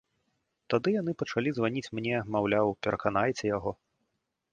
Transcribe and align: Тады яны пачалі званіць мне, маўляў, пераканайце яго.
Тады 0.73 0.89
яны 1.01 1.11
пачалі 1.21 1.49
званіць 1.57 1.91
мне, 1.97 2.15
маўляў, 2.37 2.73
пераканайце 2.87 3.43
яго. 3.57 3.71